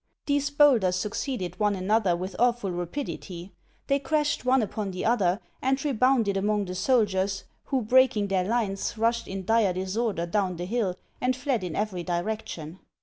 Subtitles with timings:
[0.25, 3.51] These bowlders succeeded one another with awful ra pidity;
[3.85, 8.97] they crashed one upon the other, and rebounded among the soldiers, who breaking their lines
[8.97, 12.79] rushed in dire disorder down the hill, and tied in every direction.